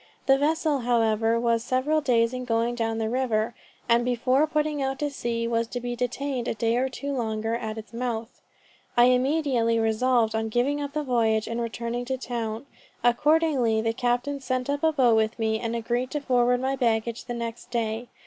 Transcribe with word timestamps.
The 0.25 0.39
vessel 0.39 0.79
however 0.79 1.39
was 1.39 1.63
several 1.63 2.01
days 2.01 2.33
in 2.33 2.43
going 2.43 2.73
down 2.73 2.97
the 2.97 3.07
river; 3.07 3.53
and 3.87 4.03
"before 4.03 4.47
putting 4.47 4.81
out 4.81 4.97
to 4.97 5.11
sea 5.11 5.47
was 5.47 5.67
to 5.67 5.79
be 5.79 5.95
detained 5.95 6.47
a 6.47 6.55
day 6.55 6.75
or 6.77 6.89
two 6.89 7.13
longer 7.13 7.53
at 7.53 7.77
its 7.77 7.93
mouth." 7.93 8.41
"I 8.97 9.03
immediately 9.03 9.77
resolved 9.77 10.33
on 10.33 10.49
giving 10.49 10.81
up 10.81 10.93
the 10.93 11.03
voyage 11.03 11.47
and 11.47 11.61
returning 11.61 12.05
to 12.05 12.17
town. 12.17 12.65
Accordingly 13.03 13.79
the 13.79 13.93
captain 13.93 14.39
sent 14.41 14.71
up 14.71 14.81
a 14.83 14.91
boat 14.91 15.15
with 15.17 15.37
me, 15.37 15.59
and 15.59 15.75
agreed 15.75 16.09
to 16.09 16.19
forward 16.19 16.61
my 16.61 16.75
baggage 16.75 17.25
the 17.25 17.35
next 17.35 17.69
day. 17.69 18.07